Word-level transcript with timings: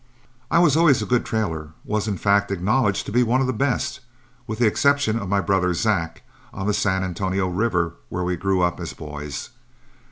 I 0.49 0.57
was 0.57 0.75
always 0.75 1.03
a 1.03 1.05
good 1.05 1.25
trailer, 1.27 1.73
was 1.85 2.07
in 2.07 2.17
fact 2.17 2.49
acknowledged 2.49 3.05
to 3.05 3.11
be 3.11 3.21
one 3.21 3.39
of 3.39 3.45
the 3.45 3.53
best, 3.53 3.99
with 4.47 4.57
the 4.57 4.65
exception 4.65 5.19
of 5.19 5.29
my 5.29 5.41
brother 5.41 5.75
Zack, 5.75 6.23
on 6.51 6.65
the 6.65 6.73
San 6.73 7.03
Antonio 7.03 7.47
River, 7.47 7.93
where 8.09 8.23
we 8.23 8.35
grew 8.35 8.61
up 8.63 8.79
as 8.79 8.93
boys. 8.93 9.51